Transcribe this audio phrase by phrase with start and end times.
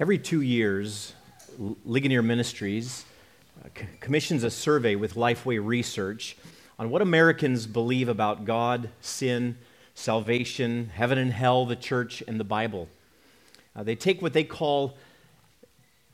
[0.00, 1.12] Every two years,
[1.84, 3.04] Ligonier Ministries
[3.64, 6.36] uh, commissions a survey with Lifeway Research
[6.78, 9.58] on what Americans believe about God, sin,
[9.96, 12.88] salvation, heaven and hell, the church, and the Bible.
[13.74, 14.96] Uh, they take what they call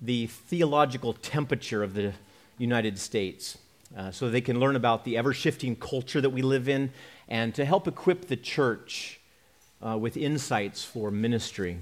[0.01, 2.15] the theological temperature of the
[2.57, 3.59] United States
[3.95, 6.91] uh, so they can learn about the ever shifting culture that we live in
[7.29, 9.21] and to help equip the church
[9.87, 11.77] uh, with insights for ministry.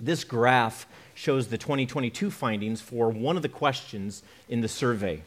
[0.00, 0.84] This graph
[1.22, 5.22] shows the 2022 findings for one of the questions in the survey.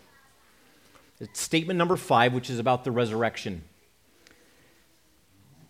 [1.22, 3.64] It's statement number five, which is about the resurrection.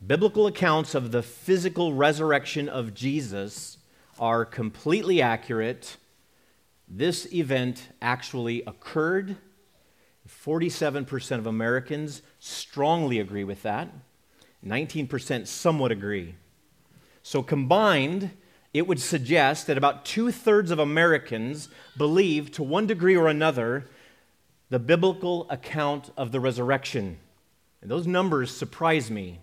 [0.05, 3.77] Biblical accounts of the physical resurrection of Jesus
[4.17, 5.98] are completely accurate.
[6.87, 9.37] This event actually occurred.
[10.27, 13.89] 47% of Americans strongly agree with that.
[14.65, 16.34] 19% somewhat agree.
[17.21, 18.31] So combined,
[18.76, 23.85] it would suggest that about two thirds of Americans believe, to one degree or another,
[24.70, 27.18] the biblical account of the resurrection.
[27.81, 29.40] And those numbers surprise me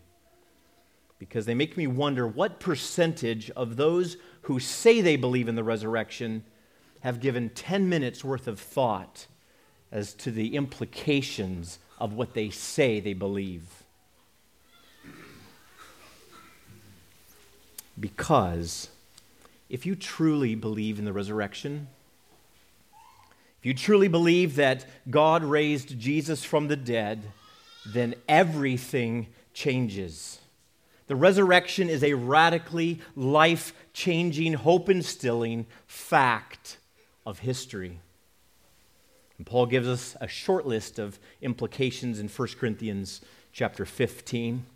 [1.19, 5.65] because they make me wonder what percentage of those who say they believe in the
[5.65, 6.45] resurrection
[7.01, 9.27] have given 10 minutes worth of thought
[9.91, 13.65] as to the implications of what they say they believe.
[17.99, 18.91] Because
[19.73, 21.89] if you truly believe in the resurrection,
[23.59, 27.23] if you truly believe that God raised Jesus from the dead,
[27.87, 30.41] then everything changes.
[31.07, 36.77] The resurrection is a radically life changing, hope instilling fact
[37.25, 37.99] of history.
[39.39, 43.23] And Paul gives us a short list of implications in 1 Corinthians
[43.55, 44.67] chapter 15.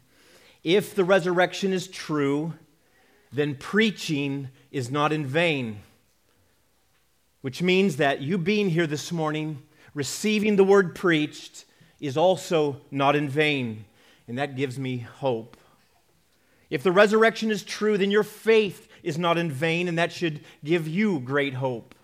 [0.65, 2.55] If the resurrection is true,
[3.33, 5.81] then preaching is not in vain.
[7.41, 9.63] Which means that you being here this morning,
[9.95, 11.65] receiving the word preached,
[12.01, 13.85] is also not in vain.
[14.29, 15.57] And that gives me hope.
[16.69, 20.41] If the resurrection is true, then your faith is not in vain, and that should
[20.65, 21.95] give you great hope.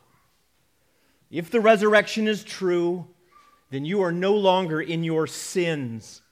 [1.30, 3.06] If the resurrection is true,
[3.70, 6.22] then you are no longer in your sins,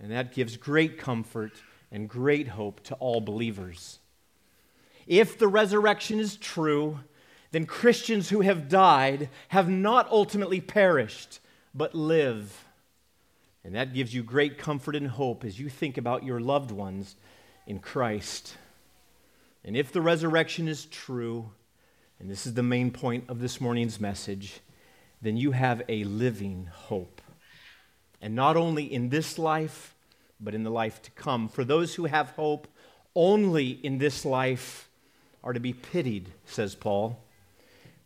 [0.00, 1.52] and that gives great comfort
[1.90, 3.98] and great hope to all believers.
[5.06, 7.00] If the resurrection is true,
[7.50, 11.40] then Christians who have died have not ultimately perished,
[11.74, 12.64] but live.
[13.64, 17.16] And that gives you great comfort and hope as you think about your loved ones
[17.66, 18.56] in Christ.
[19.64, 21.50] And if the resurrection is true,
[22.20, 24.60] and this is the main point of this morning's message,
[25.22, 27.22] then you have a living hope.
[28.20, 29.94] And not only in this life,
[30.40, 31.48] but in the life to come.
[31.48, 32.68] For those who have hope
[33.14, 34.88] only in this life
[35.44, 37.22] are to be pitied, says Paul.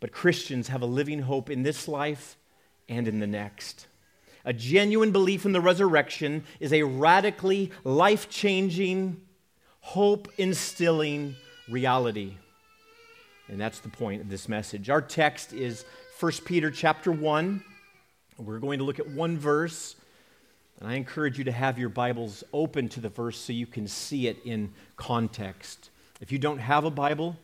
[0.01, 2.37] But Christians have a living hope in this life
[2.89, 3.87] and in the next.
[4.45, 9.21] A genuine belief in the resurrection is a radically life changing,
[9.81, 11.37] hope instilling
[11.69, 12.35] reality.
[13.49, 14.91] And that's the point of this message.
[14.91, 15.85] Our text is
[16.21, 17.63] 1 Peter chapter 1.
[18.39, 19.97] We're going to look at one verse.
[20.81, 23.89] And I encourage you to have your Bibles open to the verse so you can
[23.89, 25.91] see it in context.
[26.21, 27.37] If you don't have a Bible,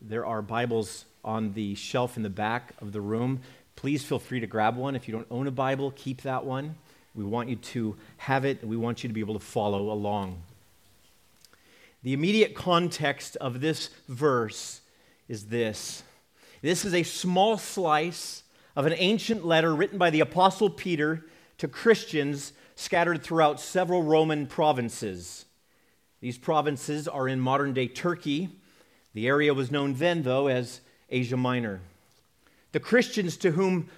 [0.00, 3.40] there are Bibles on the shelf in the back of the room.
[3.74, 4.94] Please feel free to grab one.
[4.94, 6.76] If you don't own a Bible, keep that one.
[7.16, 10.40] We want you to have it, we want you to be able to follow along.
[12.04, 14.80] The immediate context of this verse
[15.28, 16.04] is this
[16.62, 18.44] this is a small slice
[18.76, 21.26] of an ancient letter written by the Apostle Peter
[21.58, 25.46] to Christians scattered throughout several Roman provinces.
[26.20, 28.48] These provinces are in modern day Turkey.
[29.14, 30.80] The area was known then, though, as
[31.10, 31.80] Asia Minor.
[32.72, 33.88] The Christians to whom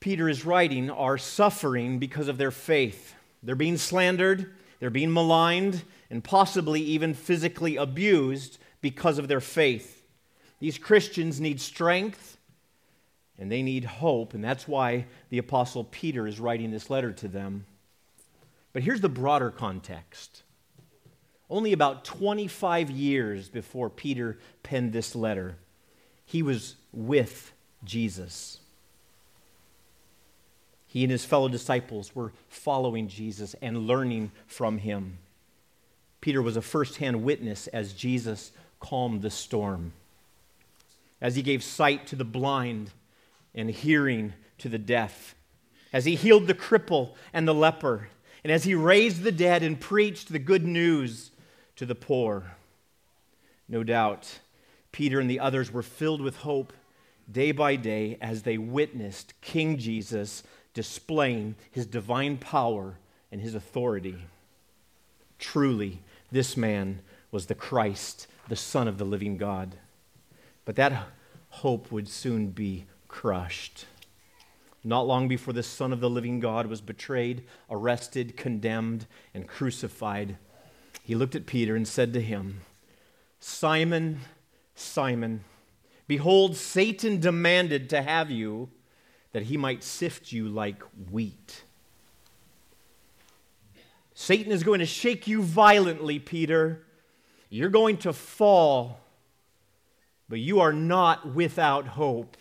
[0.00, 3.14] Peter is writing are suffering because of their faith.
[3.42, 10.06] They're being slandered, they're being maligned, and possibly even physically abused because of their faith.
[10.60, 12.36] These Christians need strength
[13.38, 17.28] and they need hope, and that's why the Apostle Peter is writing this letter to
[17.28, 17.66] them.
[18.72, 20.42] But here's the broader context.
[21.48, 25.56] Only about 25 years before Peter penned this letter,
[26.24, 27.52] he was with
[27.84, 28.58] Jesus.
[30.88, 35.18] He and his fellow disciples were following Jesus and learning from him.
[36.20, 38.50] Peter was a firsthand witness as Jesus
[38.80, 39.92] calmed the storm,
[41.20, 42.90] as he gave sight to the blind
[43.54, 45.36] and hearing to the deaf,
[45.92, 48.08] as he healed the cripple and the leper,
[48.42, 51.30] and as he raised the dead and preached the good news
[51.76, 52.56] to the poor.
[53.68, 54.40] No doubt,
[54.92, 56.72] Peter and the others were filled with hope
[57.30, 60.42] day by day as they witnessed King Jesus
[60.74, 62.98] displaying his divine power
[63.32, 64.16] and his authority.
[65.38, 67.00] Truly, this man
[67.30, 69.76] was the Christ, the Son of the living God.
[70.64, 71.08] But that
[71.50, 73.86] hope would soon be crushed.
[74.84, 80.36] Not long before the Son of the living God was betrayed, arrested, condemned, and crucified,
[81.06, 82.62] he looked at Peter and said to him,
[83.38, 84.22] Simon,
[84.74, 85.44] Simon,
[86.08, 88.70] behold, Satan demanded to have you
[89.30, 90.82] that he might sift you like
[91.12, 91.62] wheat.
[94.14, 96.84] Satan is going to shake you violently, Peter.
[97.50, 98.98] You're going to fall,
[100.28, 102.36] but you are not without hope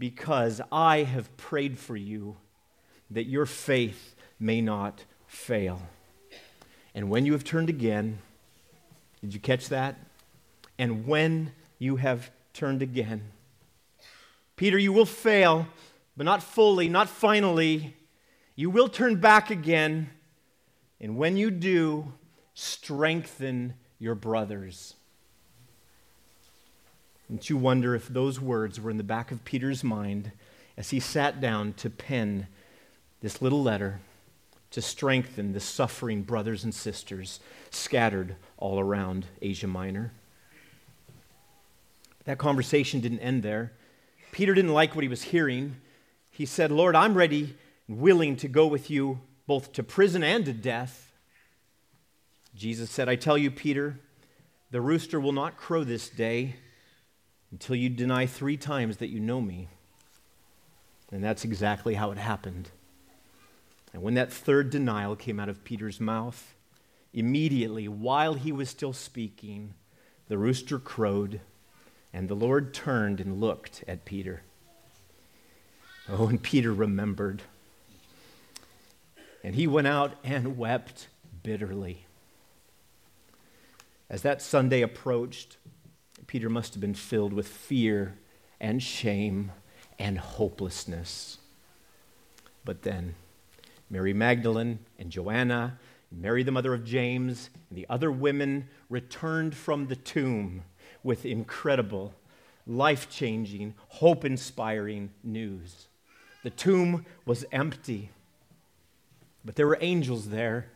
[0.00, 2.38] because I have prayed for you
[3.08, 5.80] that your faith may not fail.
[6.94, 8.18] And when you have turned again,
[9.20, 9.96] did you catch that?
[10.78, 13.22] And when you have turned again,
[14.56, 15.66] Peter, you will fail,
[16.16, 17.96] but not fully, not finally.
[18.54, 20.10] You will turn back again.
[21.00, 22.12] And when you do,
[22.54, 24.94] strengthen your brothers.
[27.28, 30.30] Don't you wonder if those words were in the back of Peter's mind
[30.76, 32.46] as he sat down to pen
[33.20, 34.00] this little letter
[34.74, 37.38] to strengthen the suffering brothers and sisters
[37.70, 40.12] scattered all around Asia Minor?
[42.24, 43.72] That conversation didn't end there.
[44.32, 45.76] Peter didn't like what he was hearing.
[46.28, 47.56] He said, Lord, I'm ready
[47.86, 51.12] and willing to go with you both to prison and to death.
[52.56, 54.00] Jesus said, I tell you, Peter,
[54.72, 56.56] the rooster will not crow this day
[57.52, 59.68] until you deny three times that you know me.
[61.12, 62.70] And that's exactly how it happened.
[63.94, 66.56] And when that third denial came out of Peter's mouth,
[67.12, 69.74] immediately, while he was still speaking,
[70.26, 71.40] the rooster crowed,
[72.12, 74.42] and the Lord turned and looked at Peter.
[76.08, 77.42] Oh, and Peter remembered.
[79.44, 81.06] And he went out and wept
[81.44, 82.06] bitterly.
[84.10, 85.56] As that Sunday approached,
[86.26, 88.18] Peter must have been filled with fear
[88.60, 89.52] and shame
[90.00, 91.38] and hopelessness.
[92.64, 93.14] But then,
[93.90, 95.78] Mary Magdalene and Joanna,
[96.10, 100.62] Mary, the mother of James, and the other women returned from the tomb
[101.02, 102.14] with incredible,
[102.66, 105.88] life changing, hope inspiring news.
[106.42, 108.10] The tomb was empty,
[109.44, 110.66] but there were angels there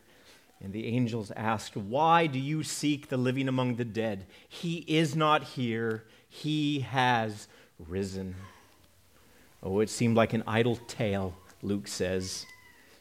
[0.61, 4.27] and the angels asked, Why do you seek the living among the dead?
[4.49, 8.35] He is not here, he has risen.
[9.63, 12.45] Oh, it seemed like an idle tale, Luke says.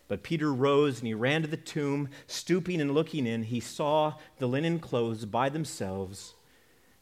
[0.08, 2.10] But Peter rose and he ran to the tomb.
[2.28, 6.34] Stooping and looking in, he saw the linen clothes by themselves,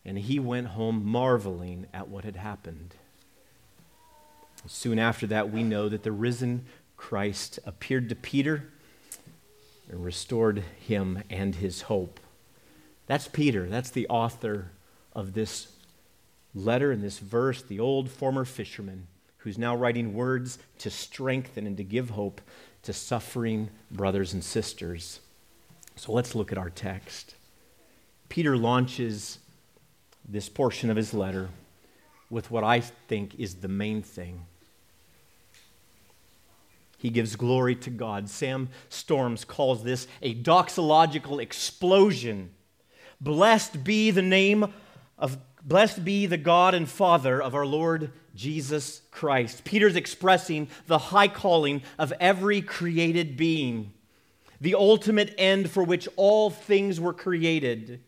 [0.04, 2.96] and he went home marveling at what had happened.
[4.68, 6.66] Soon after that, we know that the risen
[6.98, 8.72] Christ appeared to Peter
[9.90, 12.19] and restored him and his hope.
[13.06, 13.69] That's Peter.
[13.69, 14.72] That's the author
[15.13, 15.68] of this
[16.56, 19.08] letter and this verse, the old former fisherman
[19.40, 22.42] who's now writing words to strengthen and to give hope
[22.86, 25.20] to suffering brothers and sisters.
[25.96, 27.36] So let's look at our text.
[28.30, 29.39] Peter launches
[30.27, 31.50] this portion of his letter
[32.30, 34.46] with what I think is the main thing
[37.06, 38.30] he gives glory to God.
[38.32, 42.50] Sam Storms calls this a doxological explosion.
[43.22, 44.74] Blessed be the name
[45.15, 49.63] of, blessed be the God and Father of our Lord Jesus Christ.
[49.63, 53.94] Peter's expressing the high calling of every created being,
[54.60, 58.01] the ultimate end for which all things were created.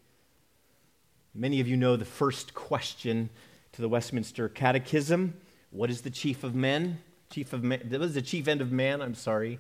[1.34, 3.30] Many of you know the first question
[3.74, 5.34] to the Westminster Catechism
[5.72, 7.00] What is the chief of men?
[7.30, 9.60] Chief of man, that was the chief end of man, I'm sorry.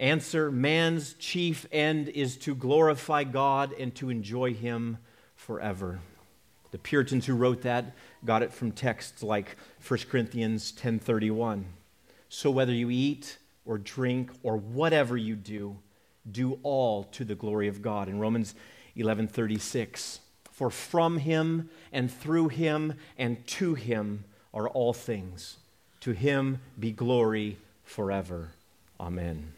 [0.00, 4.98] Answer Man's chief end is to glorify God and to enjoy Him
[5.36, 6.00] forever.
[6.74, 11.66] The Puritans who wrote that got it from texts like 1 Corinthians 10:31.
[12.28, 15.78] So whether you eat or drink or whatever you do,
[16.28, 18.08] do all to the glory of God.
[18.08, 18.56] In Romans
[18.96, 20.18] 11:36,
[20.50, 25.58] for from him and through him and to him are all things.
[26.00, 28.50] To him be glory forever.
[28.98, 29.52] Amen.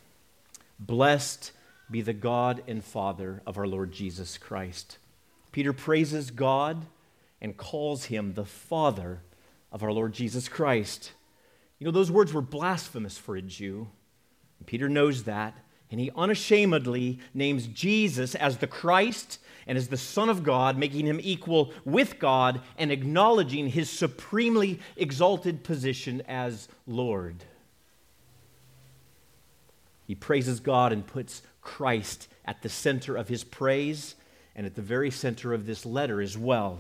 [0.79, 1.53] Blessed
[1.91, 4.99] be the God and Father of our Lord Jesus Christ.
[5.51, 6.85] Peter praises God
[7.41, 9.23] and calls him the Father
[9.71, 11.13] of our Lord Jesus Christ.
[11.79, 13.89] You know, those words were blasphemous for a Jew.
[14.65, 15.55] Peter knows that.
[15.91, 19.39] And he unashamedly names Jesus as the Christ
[19.69, 24.81] and as the Son of God, making him equal with God and acknowledging his supremely
[24.97, 27.45] exalted position as Lord.
[30.07, 34.15] He praises God and puts Christ at the center of his praise
[34.55, 36.79] and at the very center of this letter as well,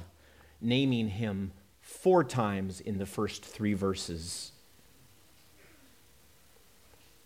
[0.60, 4.52] naming him four times in the first three verses.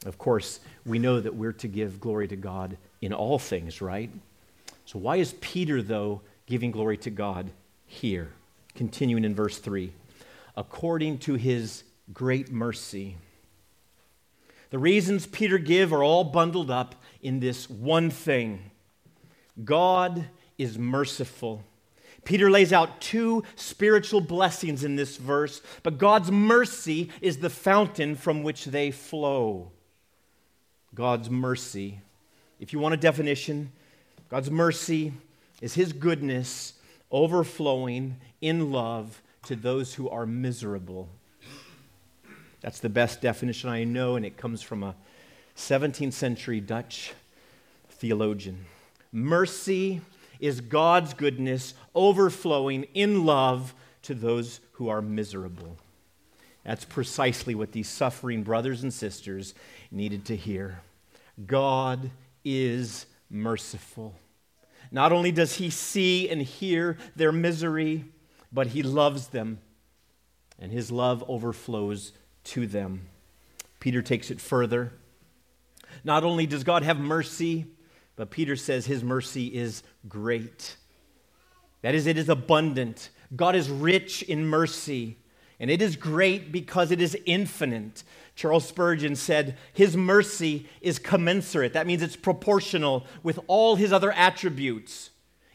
[0.07, 4.11] Of course, we know that we're to give glory to God in all things, right?
[4.87, 7.51] So, why is Peter, though, giving glory to God
[7.87, 8.31] here?
[8.75, 9.93] Continuing in verse 3
[10.57, 13.17] according to his great mercy.
[14.71, 18.71] The reasons Peter give are all bundled up in this one thing
[19.65, 20.27] God
[20.59, 21.65] is merciful.
[22.25, 28.15] Peter lays out two spiritual blessings in this verse, but God's mercy is the fountain
[28.15, 29.71] from which they flow.
[30.95, 32.01] God's mercy.
[32.59, 33.73] If you want a definition,
[34.29, 35.13] God's mercy
[35.61, 36.75] is His goodness
[37.11, 41.09] overflowing in love to those who are miserable.
[42.61, 44.95] That's the best definition I know, and it comes from a
[45.57, 47.13] 17th century Dutch
[47.89, 48.67] theologian.
[49.13, 50.01] Mercy
[50.41, 55.77] is God's goodness overflowing in love to those who are miserable.
[56.65, 59.55] That's precisely what these suffering brothers and sisters
[59.91, 60.81] needed to hear.
[61.47, 62.11] God
[62.45, 64.15] is merciful.
[64.91, 68.05] Not only does he see and hear their misery,
[68.53, 69.59] but he loves them,
[70.59, 72.13] and his love overflows
[72.45, 73.07] to them.
[73.79, 74.93] Peter takes it further.
[76.05, 77.67] Not only does God have mercy,
[78.21, 80.77] but Peter says his mercy is great.
[81.81, 83.09] That is, it is abundant.
[83.35, 85.17] God is rich in mercy.
[85.59, 88.05] And it is great because it is infinite.
[88.35, 91.73] Charles Spurgeon said, His mercy is commensurate.
[91.73, 95.09] That means it's proportional with all His other attributes.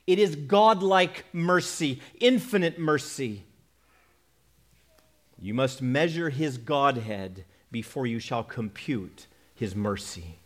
[0.08, 3.44] It is godlike mercy, infinite mercy.
[5.40, 10.40] You must measure His Godhead before you shall compute His mercy.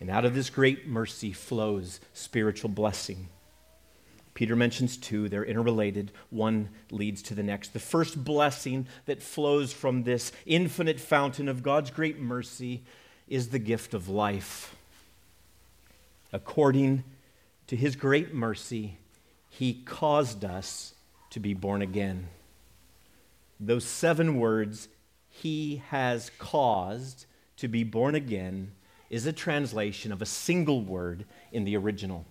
[0.00, 3.28] And out of this great mercy flows spiritual blessing.
[4.34, 6.12] Peter mentions two, they're interrelated.
[6.30, 7.72] One leads to the next.
[7.72, 12.82] The first blessing that flows from this infinite fountain of God's great mercy
[13.26, 14.76] is the gift of life.
[16.32, 17.02] According
[17.66, 18.98] to his great mercy,
[19.50, 20.94] he caused us
[21.30, 22.28] to be born again.
[23.58, 24.88] Those seven words,
[25.28, 27.26] he has caused
[27.56, 28.70] to be born again,
[29.10, 32.26] is a translation of a single word in the original.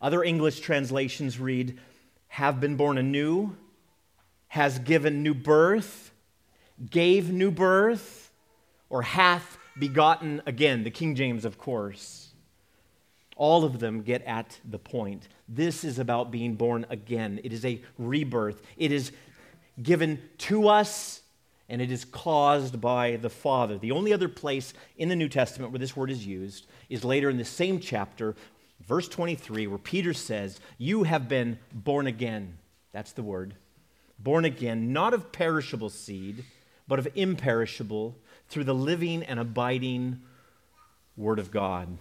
[0.00, 1.78] Other English translations read,
[2.28, 3.56] have been born anew,
[4.48, 6.12] has given new birth,
[6.90, 8.32] gave new birth,
[8.90, 10.84] or hath begotten again.
[10.84, 12.28] The King James, of course.
[13.36, 15.28] All of them get at the point.
[15.48, 17.40] This is about being born again.
[17.42, 18.62] It is a rebirth.
[18.76, 19.12] It is
[19.82, 21.21] given to us
[21.72, 23.78] and it is caused by the Father.
[23.78, 27.30] The only other place in the New Testament where this word is used is later
[27.30, 28.36] in the same chapter
[28.86, 32.58] verse 23, where Peter says, You have been born again.
[32.92, 33.54] That's the word.
[34.18, 36.44] Born again, not of perishable seed,
[36.86, 40.20] but of imperishable, through the living and abiding
[41.16, 41.96] Word of God.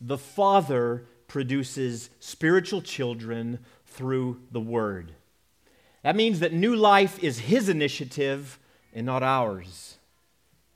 [0.00, 5.10] The Father produces spiritual children through the Word.
[6.04, 8.60] That means that new life is His initiative
[8.98, 9.96] and not ours.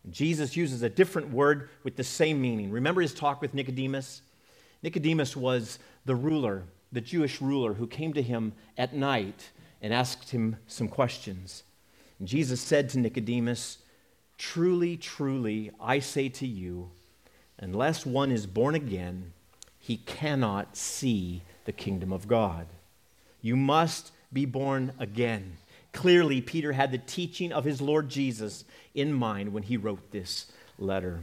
[0.09, 2.71] Jesus uses a different word with the same meaning.
[2.71, 4.23] Remember his talk with Nicodemus?
[4.81, 6.63] Nicodemus was the ruler,
[6.93, 9.51] the Jewish ruler, who came to him at night
[9.81, 11.65] and asked him some questions.
[12.21, 13.79] And Jesus said to Nicodemus,
[14.39, 16.91] Truly, truly, I say to you,
[17.59, 19.33] unless one is born again,
[19.81, 22.69] he cannot see the kingdom of God.
[23.41, 25.57] You must be born again.
[25.93, 30.51] Clearly, Peter had the teaching of his Lord Jesus in mind when he wrote this
[30.79, 31.21] letter.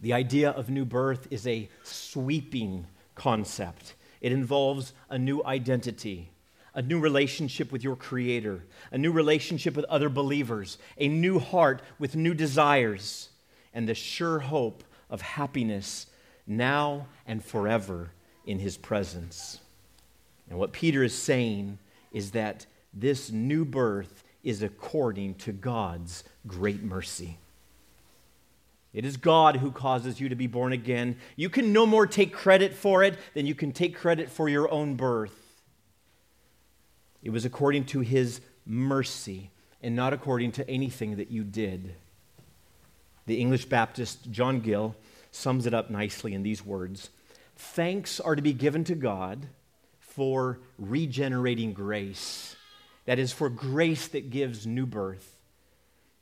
[0.00, 3.94] The idea of new birth is a sweeping concept.
[4.20, 6.30] It involves a new identity,
[6.74, 11.82] a new relationship with your Creator, a new relationship with other believers, a new heart
[11.98, 13.28] with new desires,
[13.72, 16.06] and the sure hope of happiness
[16.46, 18.10] now and forever
[18.46, 19.60] in His presence.
[20.48, 21.78] And what Peter is saying
[22.12, 27.38] is that this new birth is according to God's great mercy.
[28.92, 31.16] It is God who causes you to be born again.
[31.34, 34.70] You can no more take credit for it than you can take credit for your
[34.70, 35.34] own birth.
[37.22, 39.50] It was according to his mercy
[39.82, 41.96] and not according to anything that you did.
[43.26, 44.94] The English Baptist John Gill
[45.32, 47.10] sums it up nicely in these words
[47.56, 49.46] Thanks are to be given to God
[49.98, 52.56] for regenerating grace.
[53.06, 55.36] That is, for grace that gives new birth.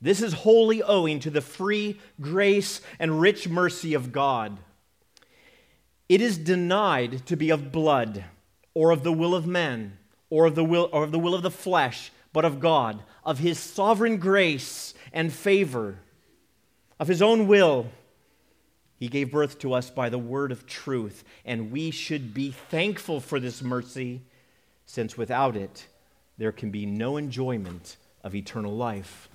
[0.01, 4.59] This is wholly owing to the free grace and rich mercy of God.
[6.09, 8.25] It is denied to be of blood,
[8.73, 9.97] or of the will of men,
[10.29, 13.39] or of the will, or of the will of the flesh, but of God, of
[13.39, 15.99] his sovereign grace and favor,
[16.99, 17.87] of his own will
[19.03, 23.19] he gave birth to us by the word of truth, and we should be thankful
[23.19, 24.21] for this mercy,
[24.85, 25.87] since without it,
[26.43, 29.29] there can be no enjoyment of eternal life.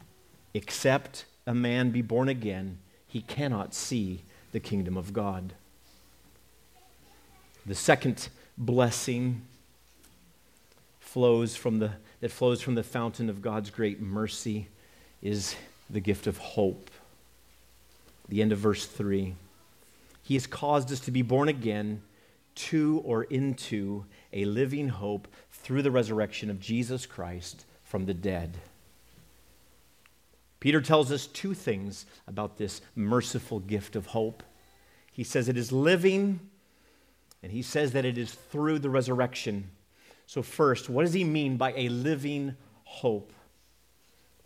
[0.53, 5.55] Except a man be born again, he cannot see the kingdom of God.
[7.65, 9.41] The second blessing
[11.00, 14.69] flows from the, that flows from the fountain of God's great mercy
[15.23, 15.57] is
[15.88, 16.91] the gift of hope.
[18.29, 19.35] The end of verse 3.
[20.25, 22.03] He has caused us to be born again
[22.55, 25.27] to or into a living hope
[25.69, 28.57] through the resurrection of Jesus Christ from the dead.
[30.61, 34.43] Peter tells us two things about this merciful gift of hope.
[35.13, 36.41] He says it is living,
[37.43, 39.69] and he says that it is through the resurrection.
[40.25, 43.31] So, first, what does he mean by a living hope?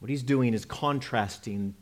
[0.00, 1.76] What he's doing is contrasting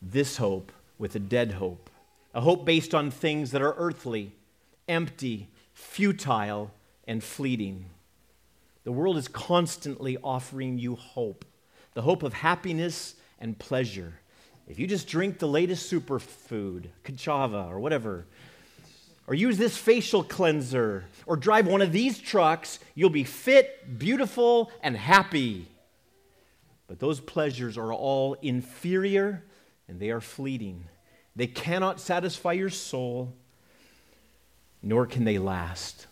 [0.00, 1.90] this hope with a dead hope
[2.34, 4.30] a hope based on things that are earthly,
[4.86, 6.70] empty, futile,
[7.08, 7.86] and fleeting.
[8.86, 11.44] The world is constantly offering you hope
[11.94, 14.20] the hope of happiness and pleasure.
[14.68, 18.26] If you just drink the latest superfood, Ka'Chava or whatever,
[19.26, 24.70] or use this facial cleanser, or drive one of these trucks, you'll be fit, beautiful,
[24.82, 25.66] and happy.
[26.86, 29.42] But those pleasures are all inferior
[29.88, 30.84] and they are fleeting.
[31.34, 33.34] They cannot satisfy your soul,
[34.80, 36.06] nor can they last.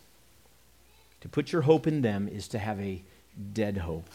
[1.25, 3.02] To put your hope in them is to have a
[3.54, 4.10] dead hope.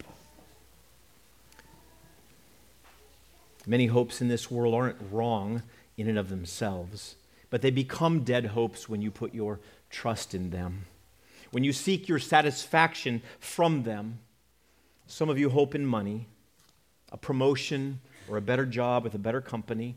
[3.66, 5.64] Many hopes in this world aren't wrong
[5.98, 7.16] in and of themselves,
[7.50, 10.86] but they become dead hopes when you put your trust in them.
[11.50, 14.20] When you seek your satisfaction from them,
[15.08, 16.28] some of you hope in money,
[17.12, 19.96] a promotion, or a better job with a better company.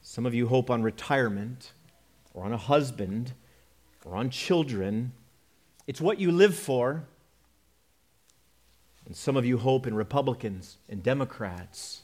[0.00, 1.72] Some of you hope on retirement
[2.32, 3.34] or on a husband
[4.06, 5.12] or on children.
[5.90, 7.02] It's what you live for.
[9.06, 12.02] And some of you hope in Republicans and Democrats.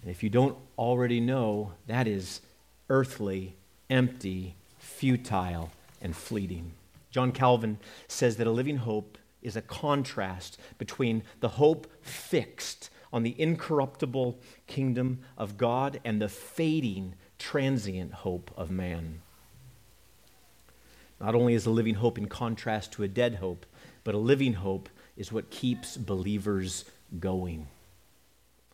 [0.00, 2.40] And if you don't already know, that is
[2.88, 3.56] earthly,
[3.90, 6.72] empty, futile, and fleeting.
[7.10, 7.76] John Calvin
[8.08, 14.38] says that a living hope is a contrast between the hope fixed on the incorruptible
[14.66, 19.20] kingdom of God and the fading, transient hope of man.
[21.24, 23.64] Not only is a living hope in contrast to a dead hope,
[24.04, 26.84] but a living hope is what keeps believers
[27.18, 27.66] going.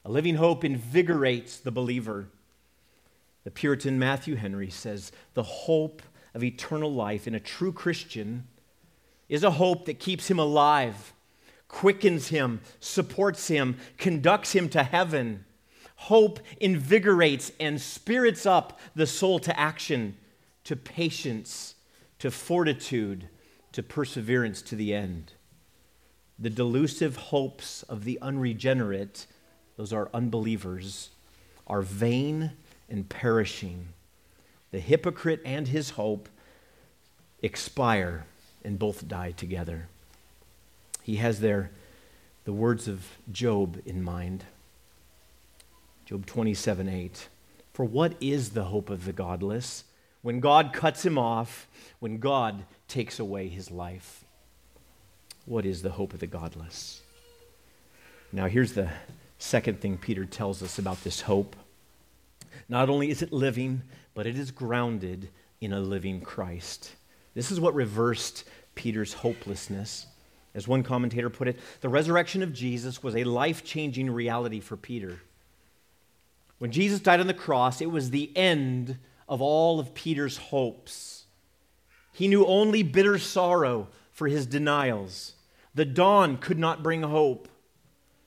[0.05, 2.27] A living hope invigorates the believer.
[3.45, 6.03] The Puritan Matthew Henry says the hope
[6.35, 8.49] of eternal life in a true Christian
[9.29, 11.13] is a hope that keeps him alive
[11.69, 15.45] quickens him, supports him, conducts him to heaven.
[15.95, 20.17] Hope invigorates and spirits up the soul to action,
[20.65, 21.77] to patience,
[22.21, 23.29] to fortitude,
[23.73, 25.33] to perseverance to the end.
[26.39, 29.27] The delusive hopes of the unregenerate,
[29.77, 31.11] those are unbelievers,
[31.67, 32.53] are vain
[32.89, 33.89] and perishing.
[34.71, 36.29] The hypocrite and his hope
[37.43, 38.25] expire
[38.65, 39.89] and both die together
[41.03, 41.71] he has there
[42.45, 44.45] the words of Job in mind.
[46.07, 47.29] Job 27 8.
[47.73, 49.85] For what is the hope of the godless
[50.23, 54.25] when God cuts him off, when God takes away his life?
[55.47, 57.03] What is the hope of the godless?
[58.33, 58.91] Now, here's the
[59.39, 61.57] second thing Peter tells us about this hope.
[62.69, 63.83] Not only is it living,
[64.15, 65.29] but it is grounded
[65.61, 66.93] in a living Christ.
[67.35, 70.07] This is what reversed Peter's hopelessness.
[70.55, 74.77] As one commentator put it, the resurrection of Jesus was a life changing reality for
[74.77, 75.21] Peter.
[76.59, 78.99] When Jesus died on the cross, it was the end
[79.31, 81.25] of all of Peter's hopes.
[82.13, 85.35] He knew only bitter sorrow for his denials.
[85.73, 87.49] The dawn could not bring hope.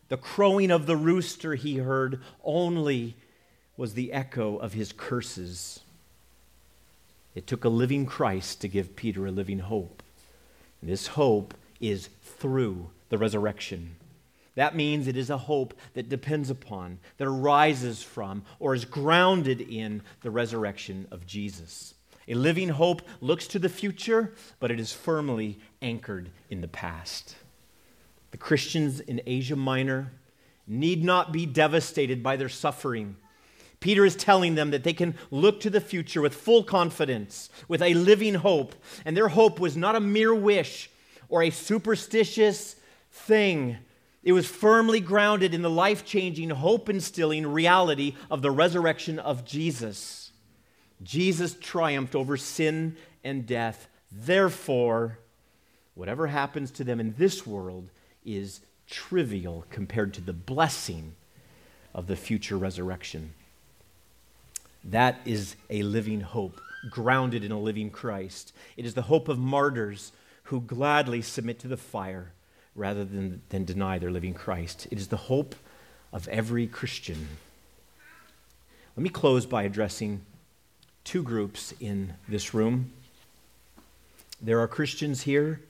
[0.07, 3.17] The crowing of the rooster he heard only
[3.75, 5.81] was the echo of his curses.
[7.35, 10.01] It took a living Christ to give Peter a living hope.
[10.81, 13.97] This hope is through the resurrection.
[14.55, 19.61] That means it is a hope that depends upon, that arises from, or is grounded
[19.61, 21.95] in the resurrection of Jesus.
[22.27, 27.35] A living hope looks to the future, but it is firmly anchored in the past.
[28.31, 30.11] The Christians in Asia Minor
[30.65, 33.17] need not be devastated by their suffering.
[33.79, 37.81] Peter is telling them that they can look to the future with full confidence, with
[37.81, 38.75] a living hope.
[39.03, 40.89] And their hope was not a mere wish
[41.27, 42.77] or a superstitious
[43.11, 43.77] thing.
[44.23, 49.43] It was firmly grounded in the life changing, hope instilling reality of the resurrection of
[49.43, 50.31] Jesus.
[51.01, 53.88] Jesus triumphed over sin and death.
[54.12, 55.19] Therefore,
[55.93, 57.89] whatever happens to them in this world
[58.25, 61.15] is trivial compared to the blessing
[61.93, 63.33] of the future resurrection.
[64.86, 68.53] That is a living hope, grounded in a living Christ.
[68.77, 72.31] It is the hope of martyrs who gladly submit to the fire
[72.75, 74.88] rather than, than deny their living Christ.
[74.91, 75.55] It is the hope
[76.12, 77.27] of every Christian.
[78.95, 80.21] Let me close by addressing
[81.03, 82.91] two groups in this room.
[84.41, 85.62] There are Christians here,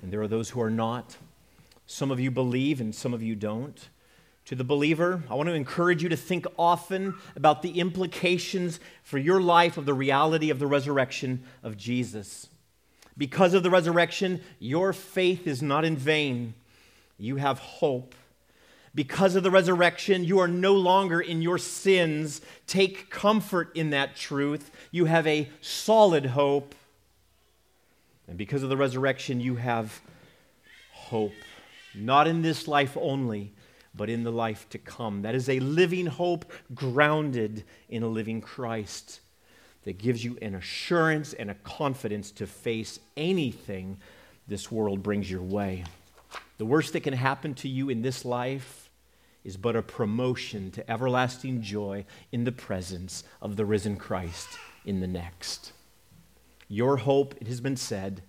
[0.00, 1.16] and there are those who are not.
[1.86, 3.88] Some of you believe, and some of you don't.
[4.46, 9.18] To the believer, I want to encourage you to think often about the implications for
[9.18, 12.48] your life of the reality of the resurrection of Jesus.
[13.16, 16.54] Because of the resurrection, your faith is not in vain.
[17.18, 18.14] You have hope.
[18.94, 22.40] Because of the resurrection, you are no longer in your sins.
[22.66, 24.70] Take comfort in that truth.
[24.90, 26.74] You have a solid hope.
[28.28, 30.00] And because of the resurrection, you have
[30.92, 31.32] hope.
[31.94, 33.52] Not in this life only,
[33.94, 35.22] but in the life to come.
[35.22, 39.20] That is a living hope grounded in a living Christ
[39.84, 43.98] that gives you an assurance and a confidence to face anything
[44.46, 45.84] this world brings your way.
[46.58, 48.90] The worst that can happen to you in this life
[49.44, 54.48] is but a promotion to everlasting joy in the presence of the risen Christ
[54.84, 55.72] in the next.
[56.68, 58.22] Your hope, it has been said,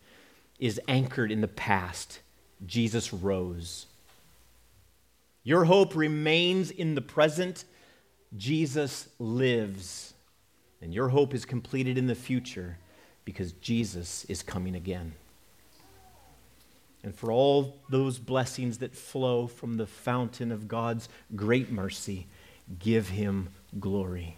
[0.60, 2.20] is anchored in the past.
[2.66, 3.86] Jesus rose.
[5.44, 7.66] Your hope remains in the present.
[8.36, 10.13] Jesus lives.
[10.84, 12.78] And your hope is completed in the future
[13.24, 15.14] because Jesus is coming again.
[17.06, 22.28] And for all those blessings that flow from the fountain of God's great mercy,
[22.80, 23.48] give him
[23.80, 24.36] glory.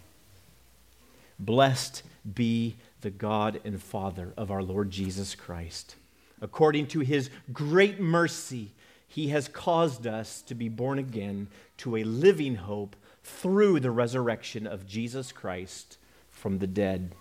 [1.36, 2.04] Blessed
[2.34, 5.96] be the God and Father of our Lord Jesus Christ.
[6.40, 8.70] According to his great mercy,
[9.08, 14.64] he has caused us to be born again to a living hope through the resurrection
[14.64, 15.98] of Jesus Christ
[16.36, 17.14] from the dead.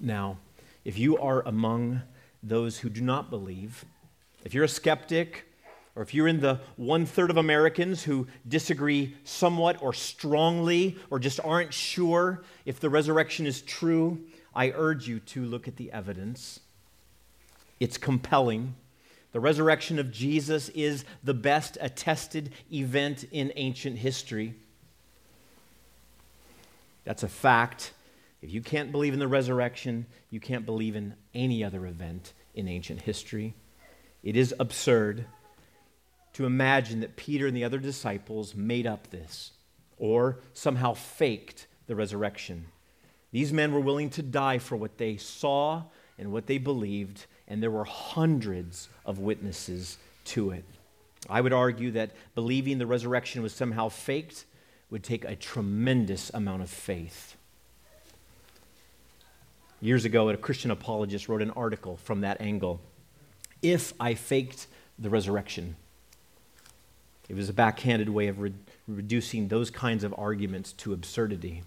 [0.00, 0.38] Now,
[0.84, 2.02] if you are among
[2.42, 3.84] those who do not believe,
[4.44, 5.44] if you're a skeptic,
[5.94, 11.18] or if you're in the one third of Americans who disagree somewhat or strongly, or
[11.18, 14.20] just aren't sure if the resurrection is true,
[14.54, 16.60] I urge you to look at the evidence.
[17.80, 18.74] It's compelling.
[19.32, 24.54] The resurrection of Jesus is the best attested event in ancient history.
[27.04, 27.92] That's a fact.
[28.42, 32.66] If you can't believe in the resurrection, you can't believe in any other event in
[32.66, 33.54] ancient history.
[34.24, 35.26] It is absurd
[36.34, 39.52] to imagine that Peter and the other disciples made up this
[39.96, 42.66] or somehow faked the resurrection.
[43.30, 45.84] These men were willing to die for what they saw
[46.18, 50.64] and what they believed, and there were hundreds of witnesses to it.
[51.30, 54.44] I would argue that believing the resurrection was somehow faked
[54.90, 57.36] would take a tremendous amount of faith.
[59.82, 62.80] Years ago, a Christian apologist wrote an article from that angle.
[63.62, 65.74] If I faked the resurrection,
[67.28, 68.54] it was a backhanded way of re-
[68.86, 71.64] reducing those kinds of arguments to absurdity.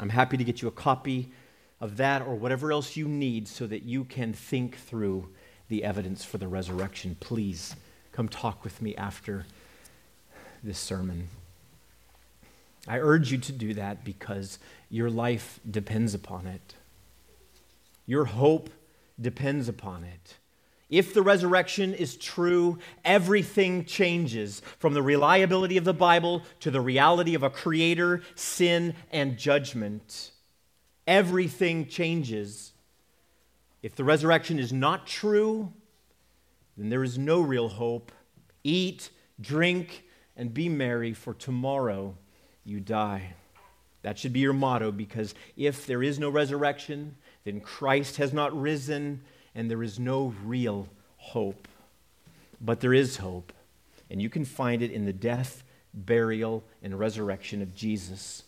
[0.00, 1.30] I'm happy to get you a copy
[1.80, 5.28] of that or whatever else you need so that you can think through
[5.68, 7.16] the evidence for the resurrection.
[7.20, 7.76] Please
[8.10, 9.46] come talk with me after
[10.60, 11.28] this sermon.
[12.88, 14.58] I urge you to do that because
[14.90, 16.74] your life depends upon it.
[18.06, 18.70] Your hope
[19.20, 20.38] depends upon it.
[20.92, 26.82] If the resurrection is true, everything changes from the reliability of the Bible to the
[26.82, 30.32] reality of a creator, sin, and judgment.
[31.06, 32.72] Everything changes.
[33.82, 35.72] If the resurrection is not true,
[36.76, 38.12] then there is no real hope.
[38.62, 39.08] Eat,
[39.40, 40.04] drink,
[40.36, 42.16] and be merry, for tomorrow
[42.64, 43.34] you die.
[44.02, 48.58] That should be your motto because if there is no resurrection, then Christ has not
[48.58, 49.22] risen
[49.54, 51.68] and there is no real hope.
[52.60, 53.52] But there is hope.
[54.12, 58.42] and you can find it in the death, burial, and resurrection of Jesus.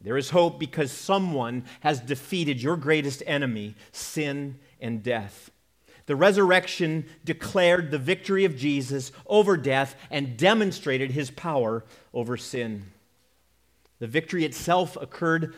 [0.00, 5.50] There is hope because someone has defeated your greatest enemy, sin and death.
[6.06, 12.84] The resurrection declared the victory of Jesus over death and demonstrated his power over sin.
[13.98, 15.54] The victory itself occurred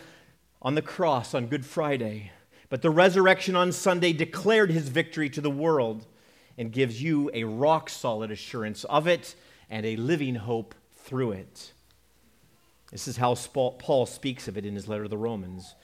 [0.65, 2.33] on the cross on Good Friday,
[2.71, 6.07] but the resurrection on Sunday declared his victory to the world
[6.57, 9.35] and gives you a rock solid assurance of it
[9.69, 11.73] and a living hope through it.
[12.91, 15.75] This is how Paul speaks of it in his letter to the Romans.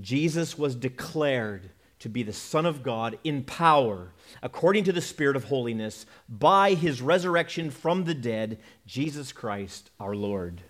[0.00, 5.36] Jesus was declared to be the Son of God in power, according to the Spirit
[5.36, 10.62] of holiness, by his resurrection from the dead, Jesus Christ our Lord.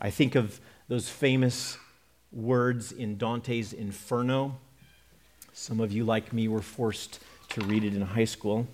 [0.00, 1.78] I think of those famous
[2.34, 4.56] words in Dante's Inferno.
[5.52, 7.20] Some of you, like me, were forced
[7.50, 8.66] to read it in high school.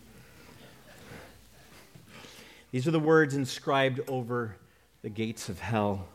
[2.73, 4.57] These are the words inscribed over
[5.03, 6.09] the gates of hell.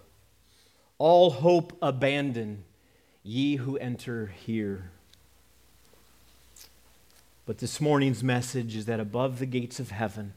[0.98, 2.64] All hope abandon,
[3.24, 4.92] ye who enter here.
[7.46, 10.34] But this morning's message is that above the gates of heaven,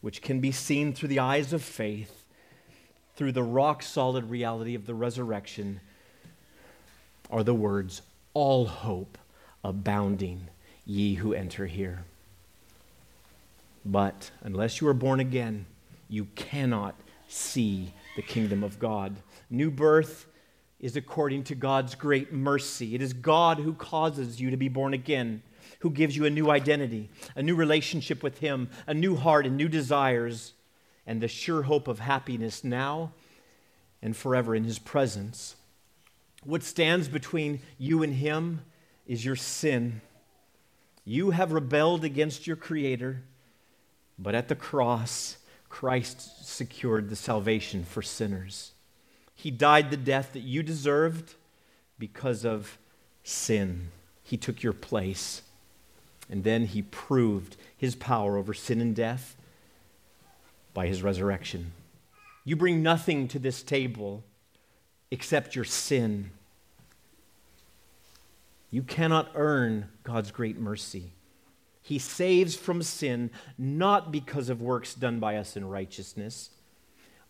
[0.00, 2.24] which can be seen through the eyes of faith,
[3.14, 5.80] through the rock solid reality of the resurrection,
[7.30, 8.02] are the words,
[8.34, 9.18] All hope
[9.64, 10.48] abounding,
[10.84, 12.04] ye who enter here.
[13.84, 15.66] But unless you are born again,
[16.08, 16.94] you cannot
[17.28, 19.16] see the kingdom of God.
[19.48, 20.26] New birth
[20.80, 22.94] is according to God's great mercy.
[22.94, 25.42] It is God who causes you to be born again,
[25.80, 29.56] who gives you a new identity, a new relationship with Him, a new heart, and
[29.56, 30.52] new desires,
[31.06, 33.12] and the sure hope of happiness now
[34.02, 35.56] and forever in His presence.
[36.44, 38.62] What stands between you and Him
[39.06, 40.00] is your sin.
[41.04, 43.22] You have rebelled against your Creator,
[44.18, 45.36] but at the cross,
[45.68, 48.72] Christ secured the salvation for sinners.
[49.34, 51.34] He died the death that you deserved
[51.98, 52.78] because of
[53.22, 53.88] sin.
[54.22, 55.42] He took your place.
[56.28, 59.36] And then he proved his power over sin and death
[60.72, 61.72] by his resurrection.
[62.44, 64.22] You bring nothing to this table
[65.10, 66.30] except your sin.
[68.70, 71.12] You cannot earn God's great mercy.
[71.82, 76.50] He saves from sin not because of works done by us in righteousness,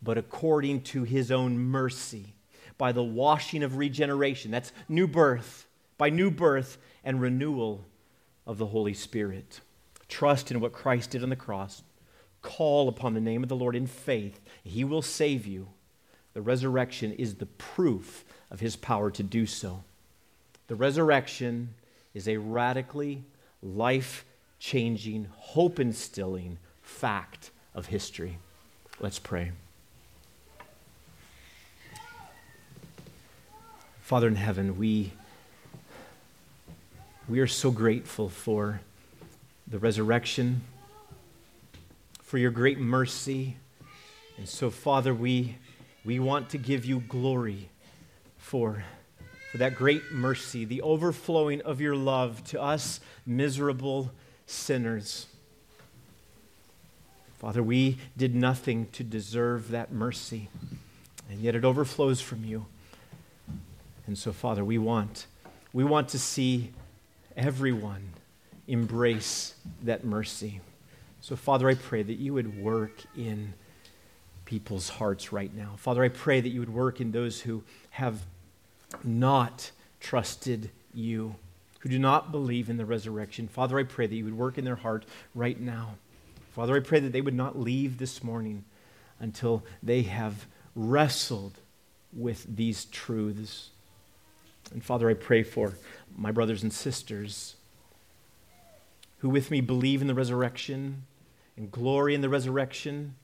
[0.03, 2.35] but according to his own mercy,
[2.77, 4.51] by the washing of regeneration.
[4.51, 5.67] That's new birth,
[5.97, 7.87] by new birth and renewal
[8.47, 9.61] of the Holy Spirit.
[10.09, 11.83] Trust in what Christ did on the cross.
[12.43, 14.41] Call upon the name of the Lord in faith.
[14.65, 15.69] He will save you.
[16.35, 19.83] The resurrection is the proof of his power to do so.
[20.69, 21.75] The resurrection
[22.15, 23.25] is a radically
[23.63, 24.25] life
[24.59, 28.39] changing, hope instilling fact of history.
[29.01, 29.53] Let's pray.
[34.03, 35.13] Father in heaven, we,
[37.29, 38.81] we are so grateful for
[39.69, 40.63] the resurrection,
[42.23, 43.57] for your great mercy.
[44.37, 45.57] And so, Father, we,
[46.05, 47.69] we want to give you glory
[48.39, 48.85] for,
[49.51, 54.11] for that great mercy, the overflowing of your love to us miserable
[54.47, 55.27] sinners.
[57.39, 60.49] Father, we did nothing to deserve that mercy,
[61.31, 62.67] and yet it overflows from you.
[64.07, 65.27] And so, Father, we want,
[65.73, 66.73] we want to see
[67.37, 68.11] everyone
[68.67, 70.61] embrace that mercy.
[71.21, 73.55] So, Father, I pray that you would work in
[74.51, 75.75] people's hearts right now.
[75.77, 78.23] Father, I pray that you would work in those who have
[79.05, 81.37] not trusted you
[81.79, 83.47] who do not believe in the resurrection.
[83.47, 85.95] Father, I pray that you would work in their heart right now.
[86.51, 88.65] Father, I pray that they would not leave this morning
[89.21, 91.61] until they have wrestled
[92.13, 93.71] with these truths.
[94.73, 95.75] And Father, I pray for
[96.19, 97.55] my brothers and sisters
[99.19, 101.05] who with me believe in the resurrection
[101.57, 103.15] and glory in the resurrection.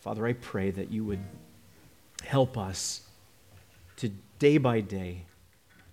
[0.00, 1.24] Father, I pray that you would
[2.24, 3.02] help us
[3.96, 5.22] to day by day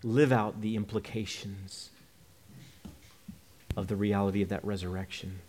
[0.03, 1.89] live out the implications
[3.75, 5.39] of the reality of that resurrection.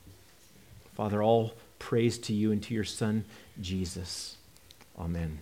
[0.95, 3.25] Father, all praise to you and to your Son,
[3.61, 4.37] Jesus.
[4.99, 5.41] Amen.